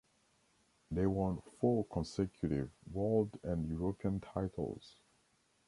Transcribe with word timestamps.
They 0.89 1.05
won 1.05 1.43
four 1.59 1.85
consecutive 1.85 2.71
World 2.91 3.39
and 3.43 3.69
European 3.69 4.19
titles. 4.19 4.95